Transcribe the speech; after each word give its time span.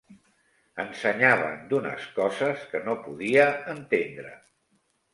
Ensenyaven 0.83 1.61
d'unes 1.73 2.09
coses 2.17 2.67
que 2.75 2.85
no 2.89 2.99
podia 3.07 3.47
entendre 3.79 4.37